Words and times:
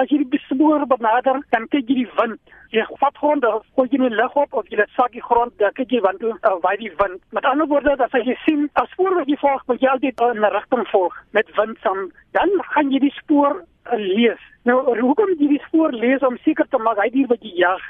As 0.00 0.08
jy 0.10 0.22
die 0.32 0.40
spoor 0.48 0.86
benader, 0.88 1.40
dan 1.52 1.66
kyk 1.68 1.88
jy 1.90 1.96
die 2.02 2.10
wind. 2.18 2.40
Jy 2.72 2.84
vat 3.00 3.16
grond, 3.20 3.44
gooi 3.76 3.88
jy 3.92 3.98
die 4.00 4.16
lug 4.16 4.36
op 4.40 4.54
of 4.56 4.68
jy 4.72 4.86
sak 4.96 5.12
die 5.12 5.24
grond, 5.24 5.52
dan 5.60 5.74
kyk 5.76 5.92
jy 5.92 6.00
want 6.04 6.22
toe 6.24 6.32
uh, 6.32 6.54
waai 6.64 6.76
die 6.80 6.92
wind. 7.00 7.20
Met 7.36 7.48
ander 7.48 7.68
woorde, 7.68 7.96
as 7.98 8.14
jy 8.28 8.36
sien 8.44 8.68
'n 8.68 8.86
spoor 8.92 9.14
wat 9.20 9.28
jy 9.28 9.36
volg, 9.44 9.66
moet 9.68 9.80
jy 9.80 9.88
altyd 9.88 10.20
in 10.28 10.40
'n 10.40 10.52
rigting 10.56 10.86
volg 10.92 11.14
met 11.32 11.56
wind 11.56 11.78
saam. 11.82 12.10
Dan 12.32 12.50
gaan 12.72 12.90
jy 12.90 13.00
die 13.00 13.16
spoor 13.20 13.60
uh, 13.60 13.98
lees. 13.98 14.40
Nou, 14.64 14.78
hoekom 15.00 15.34
jy 15.38 15.48
die 15.56 15.64
spoor 15.66 15.92
lees 15.92 16.22
om 16.22 16.38
seker 16.44 16.66
te 16.68 16.78
maak 16.78 16.98
hy 17.02 17.10
dier 17.10 17.28
wat 17.28 17.42
jy 17.42 17.52
jag 17.56 17.82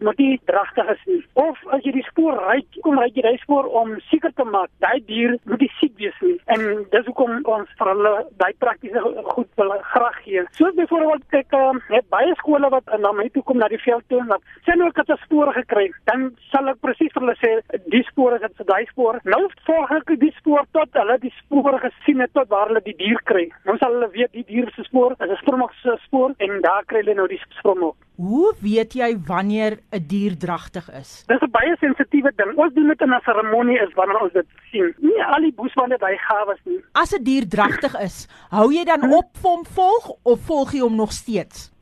moet 0.00 0.18
nie 0.18 0.40
dragtig 0.50 0.90
is 0.94 1.02
nie. 1.06 1.20
Of 1.34 1.58
as 1.74 1.84
jy 1.84 1.92
die 1.92 2.06
spoor 2.08 2.38
ry, 2.46 2.60
kom 2.84 2.98
ry 2.98 3.08
jy 3.14 3.24
die 3.26 3.42
spoor 3.42 3.68
om 3.80 3.96
seker 4.10 4.32
te 4.36 4.44
maak 4.44 4.70
daai 4.84 5.00
dier 5.06 5.36
moet 5.44 5.60
nie 5.64 5.70
siek 5.78 5.96
wees 6.00 6.16
nie. 6.24 6.36
En 6.54 6.84
dis 6.92 7.06
hoekom 7.08 7.40
ons 7.44 7.68
vir 7.78 7.92
hulle 7.92 8.14
daai 8.42 8.52
praktiese 8.64 9.02
goed 9.32 9.50
wil 9.60 9.74
graag 9.92 10.18
gee. 10.24 10.44
So 10.58 10.72
byvoorbeeld 10.76 11.54
um, 11.60 11.80
het 11.88 12.08
baie 12.12 12.34
skole 12.40 12.70
wat 12.72 12.90
na 13.00 13.12
my 13.12 13.28
toe 13.34 13.42
kom 13.46 13.60
na 13.60 13.68
die 13.68 13.80
veld 13.82 14.04
toe 14.08 14.20
en 14.22 14.32
wat 14.34 14.42
sê 14.66 14.76
nou 14.76 14.88
ek 14.90 15.02
het 15.02 15.10
'n 15.10 15.22
spoor 15.24 15.52
gekry, 15.54 15.90
dan 16.10 16.30
sal 16.52 16.68
ek 16.68 16.80
presies 16.80 17.12
vir 17.14 17.22
hulle 17.22 17.36
sê 17.44 17.52
die 17.94 18.04
spoor 18.10 18.34
is 18.34 18.40
dit 18.56 18.66
daai 18.66 18.86
spoor. 18.90 19.20
Nou 19.24 19.48
volg 19.66 19.90
ek 19.90 20.18
die 20.20 20.34
spoor 20.38 20.64
tot 20.72 20.88
hulle 20.92 21.18
die 21.18 21.34
spoor 21.40 21.78
gesien 21.80 22.20
het 22.20 22.32
tot 22.32 22.48
waar 22.48 22.68
hulle 22.68 22.82
die 22.84 22.96
dier 22.96 23.20
kry. 23.24 23.50
Nou 23.64 23.76
sal 23.78 23.92
hulle 23.92 24.10
weet 24.10 24.32
die 24.32 24.44
dier 24.44 24.70
se 24.76 24.82
spoor 24.84 25.12
is 25.12 25.30
'n 25.30 25.42
stroomok 25.42 25.72
se 25.82 25.96
spoor 26.06 26.34
en 26.38 26.60
daar 26.60 26.84
kry 26.84 27.02
hulle 27.02 27.14
nou 27.14 27.28
die 27.28 27.42
stroomok. 27.58 27.96
Hoe 28.20 28.52
weet 28.60 28.92
jy 28.92 29.16
wanneer 29.26 29.78
'n 29.96 30.04
dier 30.06 30.36
dragtig 30.36 30.90
is? 30.92 31.24
Dis 31.26 31.40
'n 31.40 31.50
baie 31.50 31.76
sensitiewe 31.80 32.32
ding. 32.36 32.52
Ons 32.56 32.74
doen 32.74 32.88
dit 32.88 33.00
in 33.00 33.14
'n 33.14 33.20
seremonie 33.24 33.80
is 33.80 33.94
wanneer 33.94 34.20
ons 34.20 34.32
dit 34.32 34.46
sien. 34.70 34.94
Nie 34.98 35.24
al 35.24 35.40
die 35.40 35.54
boesmanne 35.56 35.96
by 35.98 36.16
gawes 36.28 36.60
nie. 36.64 36.80
As 36.92 37.14
'n 37.14 37.24
dier 37.24 37.48
dragtig 37.48 37.94
is, 38.00 38.28
hou 38.50 38.68
jy 38.72 38.84
dan 38.84 39.12
op 39.12 39.28
vir 39.40 39.50
hom 39.50 39.64
volg 39.64 40.04
of 40.22 40.40
volg 40.40 40.72
jy 40.72 40.80
hom 40.80 40.96
nog 40.96 41.12
steeds? 41.12 41.72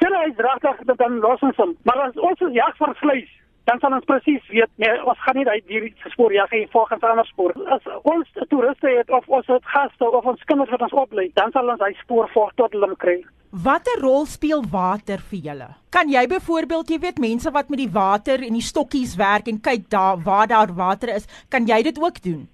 Sien 0.00 0.14
hy 0.14 0.34
dragtig, 0.34 0.96
dan 0.96 1.18
los 1.18 1.40
ons 1.40 1.56
hom. 1.56 1.76
Maar 1.84 2.00
as 2.08 2.16
ons 2.16 2.38
jag 2.52 2.76
vir 2.76 2.94
vleis, 2.94 3.30
dan 3.68 3.80
sal 3.80 3.96
ons 3.96 4.08
presies 4.08 4.44
weet 4.52 4.70
nee, 4.82 4.96
ons 5.08 5.20
gaan 5.24 5.38
nie 5.38 5.46
dier 5.68 5.86
se 6.02 6.12
spoor 6.12 6.32
jag 6.32 6.50
nie 6.52 6.66
volgens 6.72 7.06
ander 7.10 7.26
spoor. 7.28 7.54
As 7.76 7.86
ons 8.02 8.28
toeriste 8.50 8.90
het 8.98 9.10
of 9.10 9.28
ons 9.28 9.46
het 9.52 9.72
gaste 9.76 10.10
of 10.10 10.24
ons 10.24 10.44
kinders 10.50 10.72
wat 10.74 10.84
ons 10.86 10.98
oplei, 11.04 11.30
dan 11.38 11.52
sal 11.52 11.70
ons 11.72 11.80
daai 11.80 11.94
spoor 12.02 12.28
volg 12.34 12.52
tot 12.60 12.76
hulle 12.76 12.96
kry. 13.00 13.22
Watter 13.64 14.00
rol 14.02 14.24
speel 14.26 14.64
water 14.70 15.20
vir 15.30 15.44
julle? 15.48 15.68
Kan 15.94 16.08
jy 16.10 16.24
byvoorbeeld, 16.26 16.88
jy 16.90 16.98
weet 17.04 17.20
mense 17.22 17.50
wat 17.54 17.68
met 17.70 17.84
die 17.84 17.92
water 17.92 18.42
en 18.42 18.56
die 18.58 18.64
stokkies 18.64 19.14
werk 19.20 19.46
en 19.48 19.62
kyk 19.62 19.86
daar 19.94 20.18
waar 20.26 20.50
daar 20.50 20.74
water 20.74 21.14
is, 21.14 21.28
kan 21.48 21.68
jy 21.70 21.84
dit 21.86 22.00
ook 22.02 22.18
doen? 22.24 22.48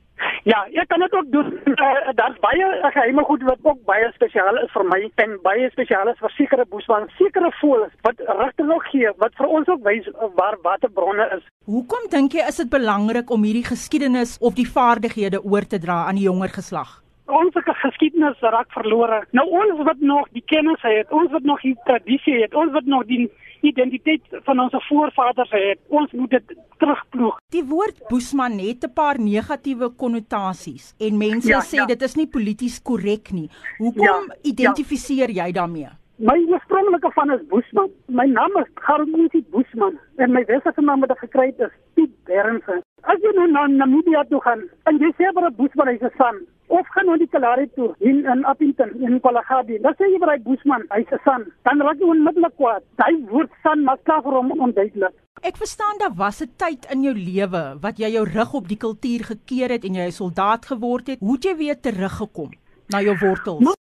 Ja, 0.49 0.65
ek 0.73 0.89
kan 0.89 1.03
dit 1.05 1.13
ook 1.13 1.29
doen. 1.33 1.53
Uh, 1.69 2.13
Daar's 2.21 2.39
baie 2.41 2.67
geheime 2.95 3.25
goed 3.29 3.43
wat 3.49 3.59
ook 3.63 3.83
baie 3.85 4.09
spesiaal 4.15 4.57
is 4.63 4.73
vir 4.73 4.87
my 4.89 5.01
en 5.25 5.37
baie 5.45 5.69
spesiaal 5.75 6.09
is 6.13 6.23
vir 6.23 6.35
sekere 6.37 6.67
boesman, 6.71 7.09
sekere 7.19 7.53
voëls 7.61 7.93
wat 8.07 8.23
regtig 8.29 8.71
nog 8.71 8.87
gee 8.93 9.13
wat 9.21 9.37
vir 9.37 9.53
ons 9.59 9.69
ook 9.69 9.85
wys 9.85 10.09
waar 10.39 10.57
waterbronne 10.65 11.29
is. 11.37 11.45
Hoekom 11.69 12.09
dink 12.11 12.39
jy 12.39 12.47
is 12.49 12.63
dit 12.63 12.73
belangrik 12.73 13.31
om 13.31 13.45
hierdie 13.45 13.69
geskiedenis 13.69 14.39
of 14.41 14.57
die 14.57 14.69
vaardighede 14.69 15.43
oor 15.45 15.67
te 15.69 15.79
dra 15.79 16.05
aan 16.09 16.21
die 16.21 16.29
jonger 16.29 16.53
geslag? 16.57 17.01
Ons 17.31 17.55
geskiedenis 17.83 18.41
raak 18.41 18.73
verlore. 18.73 19.23
Nou 19.37 19.47
ons 19.49 19.85
wat 19.87 20.01
nog 20.01 20.29
die 20.37 20.45
kennis 20.47 20.83
het, 20.83 21.11
ons 21.11 21.31
wat 21.31 21.47
nog 21.49 21.63
die 21.63 21.77
tradisie 21.85 22.43
het, 22.43 22.55
ons 22.55 22.73
wat 22.73 22.85
nog 22.85 23.07
die 23.07 23.31
identiteit 23.67 24.23
van 24.47 24.61
ons 24.61 24.75
voorvaders 24.89 25.51
het, 25.53 25.81
ons 25.89 26.13
moet 26.17 26.31
dit 26.31 26.55
terugploeg. 26.81 27.39
Die 27.53 27.65
woord 27.69 27.99
boesman 28.09 28.59
het 28.59 28.85
'n 28.85 28.93
paar 28.95 29.21
negatiewe 29.21 29.91
konnotasies 29.97 30.95
en 30.99 31.19
mense 31.19 31.49
ja, 31.49 31.61
sê 31.61 31.77
ja. 31.77 31.87
dit 31.87 32.03
is 32.03 32.15
nie 32.17 32.27
polities 32.27 32.83
korrek 32.83 33.33
nie. 33.33 33.49
Hoekom 33.79 34.05
ja, 34.05 34.25
ja. 34.29 34.37
identifiseer 34.43 35.31
ja. 35.31 35.45
jy 35.45 35.53
daarmee? 35.53 35.91
My 36.21 36.37
oorspronklike 36.53 37.11
van 37.13 37.31
is 37.33 37.47
Boesman. 37.49 37.89
My 38.07 38.27
naam 38.27 38.57
is 38.61 38.69
Garmusi 38.75 39.41
Boesman 39.51 39.99
en 40.17 40.33
my 40.33 40.45
wesenlike 40.45 40.83
naam 40.85 41.01
wat 41.01 41.11
ek 41.11 41.23
gekry 41.25 41.47
het 41.47 41.61
is 41.61 41.73
Piet 41.95 42.13
Bernse. 42.29 42.83
As 43.11 43.19
jy 43.25 43.31
nou 43.35 43.47
na 43.51 43.67
Namibia 43.67 44.21
toe 44.31 44.39
gaan 44.45 44.61
en 44.87 44.99
jy 45.03 45.09
sê 45.19 45.31
vir 45.35 45.45
'n 45.47 45.57
Boesman 45.59 45.89
hy's 45.91 46.03
'n 46.07 46.15
son, 46.19 46.37
of 46.79 46.87
gaan 46.95 47.07
nou 47.07 47.17
die 47.19 47.27
Kalahari 47.33 47.67
toe 47.75 47.89
in 48.11 48.19
in 48.33 48.45
Appington 48.53 48.91
in 49.07 49.19
Kalahari. 49.25 49.79
Dan 49.83 49.97
sê 49.99 50.07
jy 50.13 50.21
vir 50.23 50.31
hy 50.33 50.39
Boesman, 50.45 50.85
hy's 50.95 51.11
'n 51.17 51.23
son. 51.25 51.43
Dan 51.67 51.83
raak 51.87 51.99
jy 51.99 52.07
onmiddellik 52.13 52.55
kwaad. 52.61 52.83
Hy 53.03 53.15
word 53.33 53.51
son 53.65 53.83
maar 53.85 53.99
klaar 54.07 54.23
vir 54.23 54.37
hom 54.39 54.53
onduidelik. 54.67 55.15
Ek 55.43 55.57
verstaan 55.57 55.99
daar 55.99 56.15
was 56.15 56.41
'n 56.43 56.53
tyd 56.57 56.87
in 56.93 57.03
jou 57.03 57.15
lewe 57.15 57.65
wat 57.81 57.99
jy 57.99 58.11
jou 58.15 58.25
rug 58.25 58.55
op 58.55 58.69
die 58.69 58.83
kultuur 58.87 59.21
gekeer 59.33 59.69
het 59.71 59.85
en 59.85 59.95
jy 59.95 60.07
'n 60.07 60.19
soldaat 60.23 60.67
geword 60.67 61.07
het. 61.07 61.19
Hoe 61.21 61.35
het 61.35 61.45
jy 61.45 61.57
weer 61.57 61.81
teruggekom 61.81 62.51
na 62.89 63.01
jou 63.01 63.17
wortels? 63.19 63.61
Maar, 63.65 63.80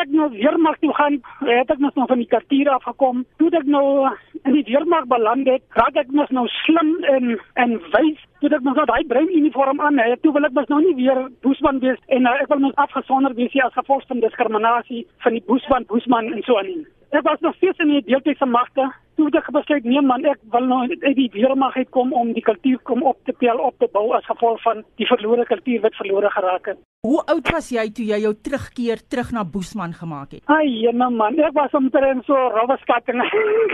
ek 0.00 0.12
nou 0.12 0.28
weermag 0.32 0.78
toe 0.82 0.92
gaan, 0.94 1.18
het 1.48 1.70
ek 1.70 1.82
nog 1.82 1.94
van 1.96 2.18
die 2.20 2.28
kultuur 2.30 2.70
afgekom. 2.76 3.24
Toe 3.40 3.50
ek 3.56 3.68
nou 3.70 4.08
in 4.42 4.52
die 4.52 4.64
weermag 4.68 5.06
beland 5.10 5.48
het, 5.48 5.62
raak 5.78 5.96
ek 5.96 6.12
mos 6.16 6.30
nou 6.30 6.46
slim 6.62 6.96
en 7.14 7.36
en 7.62 7.78
wys 7.94 8.24
toe 8.40 8.50
ek 8.52 8.64
mos 8.66 8.76
nou 8.78 8.86
daai 8.88 9.06
brein 9.08 9.30
uniform 9.32 9.80
aan 9.80 9.98
het, 9.98 10.20
toe 10.22 10.32
wil 10.34 10.44
ek 10.48 10.56
mos 10.56 10.68
nou 10.72 10.82
nie 10.84 10.96
weer 10.98 11.22
boesman 11.46 11.80
wees 11.84 12.00
en 12.12 12.28
uh, 12.28 12.34
ek 12.42 12.50
wil 12.52 12.62
mos 12.66 12.76
afgesonder 12.82 13.34
wees 13.38 13.56
as 13.64 13.74
gevolg 13.78 14.04
van 14.10 14.20
diskriminasie 14.24 15.06
van 15.24 15.38
die 15.38 15.44
boesman 15.48 15.88
boesman 15.90 16.32
en 16.32 16.44
so 16.46 16.58
aan. 16.60 16.84
Ek 17.14 17.22
was 17.22 17.40
nog 17.40 17.54
steeds 17.54 17.78
in 17.78 17.92
die 17.92 18.02
deeltydse 18.06 18.46
magte. 18.46 18.88
Toe 19.16 19.28
het 19.28 19.36
ek 19.38 19.52
besluit 19.54 19.84
nee 19.88 20.02
man, 20.04 20.24
ek 20.28 20.40
wil 20.52 20.66
nou 20.68 20.80
uit 20.90 21.16
die 21.16 21.28
weermag 21.32 21.76
uitkom 21.76 22.12
om 22.12 22.32
die 22.36 22.42
kultuur 22.44 22.80
kom 22.84 23.04
op 23.06 23.16
te 23.24 23.32
tel 23.40 23.62
op 23.62 23.78
te 23.80 23.88
bou 23.92 24.10
as 24.16 24.26
gevolg 24.28 24.60
van 24.64 24.82
die 25.00 25.06
verlore 25.08 25.46
kultuur 25.48 25.84
wat 25.86 25.96
verlore 25.96 26.30
geraak 26.34 26.72
het. 26.72 26.82
Hoe 27.06 27.22
oud 27.32 27.48
was 27.54 27.70
jy 27.70 27.86
toe 27.94 28.04
jy 28.08 28.18
jou 28.24 28.34
terugkeer 28.34 29.00
terug 29.08 29.30
na 29.32 29.44
boesman 29.46 29.94
gemaak 29.94 30.34
het? 30.36 30.42
Ai, 30.50 30.66
jene 30.82 31.08
man, 31.14 31.38
ek 31.38 31.54
was 31.56 31.78
omtrent 31.78 32.26
so 32.26 32.34
rowwe 32.34 32.76
skatting. 32.82 33.22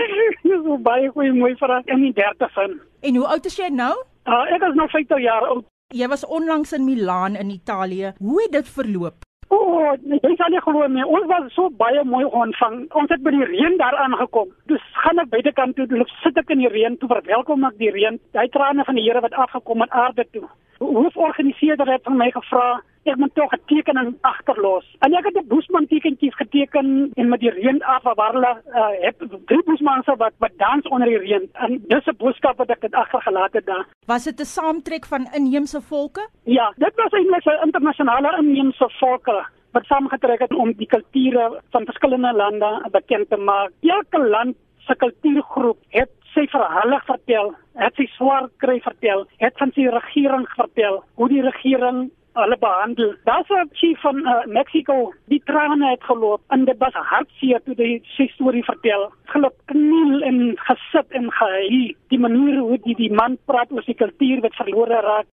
so 0.44 0.78
baie 0.84 1.10
goeie 1.16 1.32
mooi 1.32 1.54
vir 1.58 1.78
in 1.86 2.06
die 2.06 2.14
30's. 2.20 2.78
En 3.02 3.18
hoe 3.18 3.26
oud 3.34 3.50
is 3.50 3.58
jy 3.58 3.72
nou? 3.72 3.94
Uh, 4.28 4.44
ek 4.54 4.68
is 4.68 4.78
nou 4.78 4.86
50 4.92 5.24
jaar 5.24 5.48
oud. 5.48 5.66
Jy 5.92 6.06
was 6.08 6.22
onlangs 6.24 6.72
in 6.72 6.84
Milaan 6.86 7.34
in 7.36 7.50
Italië. 7.50 8.14
Hoe 8.18 8.42
het 8.44 8.52
dit 8.52 8.68
verloop? 8.78 9.24
O, 9.52 9.56
oh, 9.58 9.92
ek 10.16 10.38
sal 10.40 10.52
nie 10.52 10.60
glo 10.64 10.86
nie. 10.88 11.04
Ons 11.04 11.26
was 11.28 11.50
so 11.52 11.68
baie 11.80 12.00
mooi 12.08 12.24
ontvang. 12.24 12.78
Ons 12.96 13.10
het 13.12 13.20
by 13.24 13.34
die 13.34 13.48
reën 13.50 13.76
daar 13.80 13.98
aangekom. 14.00 14.48
Dus 14.70 14.84
gaan 15.04 15.20
ek 15.20 15.32
buitekant 15.34 15.76
toe, 15.76 15.86
loop 15.92 16.12
sit 16.22 16.38
ek 16.40 16.52
in 16.54 16.62
die 16.64 16.70
reën, 16.72 16.96
toe 17.00 17.10
verwelkom 17.10 17.66
ek 17.68 17.76
die 17.82 17.90
reën. 17.92 18.16
Daai 18.36 18.48
trane 18.54 18.86
van 18.88 18.96
die 18.96 19.04
Here 19.04 19.20
wat 19.20 19.36
afgekom 19.44 19.84
het 19.84 19.92
aarde 20.04 20.24
toe. 20.32 20.46
Hooforganiseerder 20.80 21.92
het 21.92 22.08
van 22.08 22.16
my 22.16 22.30
gevra 22.32 22.80
ek 23.04 23.16
moet 23.16 23.34
tog 23.34 23.52
'n 23.52 23.60
tekening 23.66 24.16
agterlos. 24.20 24.86
En 25.00 25.14
ek 25.14 25.24
het 25.24 25.36
'n 25.36 25.48
boesman 25.48 25.86
tekentjies 25.86 26.36
geteken 26.36 27.10
en 27.14 27.28
met 27.28 27.40
die 27.40 27.50
reën 27.50 27.82
af 27.82 28.02
waar 28.02 28.32
hulle 28.32 28.52
uh, 28.68 28.88
het 29.06 29.16
drie 29.46 29.62
boesmanse 29.64 30.14
wat 30.16 30.32
wat 30.38 30.52
dans 30.56 30.88
onder 30.88 31.08
die 31.08 31.18
reën. 31.18 31.48
En 31.52 31.82
dis 31.88 32.06
'n 32.06 32.16
boodskap 32.16 32.56
wat 32.56 32.70
ek 32.70 32.80
dit 32.80 32.94
agtergelaat 32.94 33.52
het 33.52 33.66
daar. 33.66 33.86
Was 34.06 34.24
dit 34.24 34.40
'n 34.40 34.44
saamtrek 34.44 35.04
van 35.06 35.28
inheemse 35.34 35.80
volke? 35.80 36.28
Ja, 36.44 36.72
dit 36.76 36.94
was 36.94 37.12
eintlik 37.12 37.44
'n 37.44 37.64
internasionale 37.64 38.38
inheemse 38.38 38.90
volke 39.00 39.46
wat 39.72 39.84
saamgetrek 39.84 40.40
het 40.40 40.54
om 40.54 40.72
die 40.72 40.86
kulture 40.86 41.60
van 41.70 41.84
verskillende 41.84 42.32
lande 42.32 42.88
bekend 42.90 43.30
te 43.30 43.36
maak. 43.36 43.70
Elke 43.80 44.18
land 44.28 44.56
se 44.78 44.94
kultuurgroep 44.94 45.78
het 45.88 46.10
sy 46.34 46.46
verhaal 46.52 46.98
vertel, 47.06 47.52
het 47.80 47.94
sy 47.94 48.06
swaar 48.16 48.48
kry 48.56 48.78
vertel, 48.84 49.26
het 49.42 49.56
van 49.60 49.72
sy 49.76 49.86
regering 49.92 50.46
vertel, 50.56 51.02
hoe 51.20 51.28
die 51.28 51.42
regering 51.44 52.10
hulle 52.34 52.56
behandel. 52.58 53.14
Daar's 53.24 53.48
'n 53.48 53.68
chief 53.72 54.00
van 54.00 54.16
uh, 54.16 54.44
Mexico, 54.46 55.12
die 55.24 55.42
trane 55.44 55.90
het 55.90 56.04
geloop 56.04 56.40
en 56.48 56.64
dit 56.64 56.78
was 56.78 56.92
hartseer 56.92 57.60
toe 57.64 57.74
hy 57.76 58.00
sy 58.16 58.26
storie 58.34 58.64
vertel. 58.64 59.12
Geluk 59.24 59.56
kniel 59.64 60.22
en 60.22 60.56
gesit 60.56 61.08
en 61.10 61.30
gehuil. 61.30 61.94
Die 62.08 62.18
manier 62.18 62.58
hoe 62.58 62.78
die, 62.84 62.94
die 62.94 63.12
man 63.12 63.38
praat 63.44 63.72
oor 63.72 63.82
sy 63.82 63.94
kultuur 63.94 64.40
wat 64.40 64.54
verlore 64.54 65.00
raak. 65.00 65.26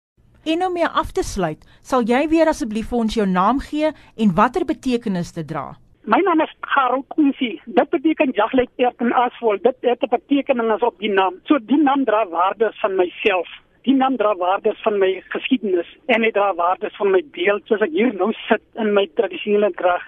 En 0.44 0.66
om 0.66 0.72
mee 0.72 0.86
af 0.86 1.12
te 1.12 1.22
sluit, 1.22 1.64
sal 1.80 2.02
jy 2.02 2.28
weer 2.28 2.48
asseblief 2.48 2.88
vir 2.88 2.98
ons 2.98 3.14
jou 3.14 3.26
naam 3.26 3.58
gee 3.60 3.92
en 4.16 4.34
watter 4.34 4.64
betekenis 4.64 5.32
dit 5.32 5.48
dra? 5.48 5.76
My 6.08 6.20
naam 6.24 6.40
is 6.40 6.54
Karel 6.60 7.04
Kunsi. 7.14 7.60
Dit 7.66 7.90
beteken 7.90 8.32
jaglyk 8.32 8.70
eer 8.76 8.92
en 8.98 9.12
asvol. 9.12 9.58
Dit 9.62 9.76
het 9.80 10.02
'n 10.02 10.08
betekenis 10.08 10.82
op 10.82 10.98
die 10.98 11.12
naam. 11.12 11.34
So 11.44 11.58
die 11.58 11.82
naam 11.82 12.04
dra 12.04 12.28
waardes 12.28 12.80
van 12.80 12.96
myself 12.96 13.48
die 13.86 13.94
naam 13.94 14.16
dra 14.16 14.34
waardes 14.36 14.82
van 14.82 14.98
my 14.98 15.10
geskiedenis 15.34 15.90
en 16.06 16.26
dit 16.26 16.34
dra 16.34 16.54
waardes 16.54 16.96
van 16.96 17.10
my 17.14 17.22
beeld 17.36 17.66
soos 17.66 17.84
ek 17.86 17.94
hier 17.94 18.14
nou 18.14 18.32
sit 18.46 18.62
in 18.82 18.94
my 18.94 19.06
tradisionele 19.20 19.70
krag 19.82 20.06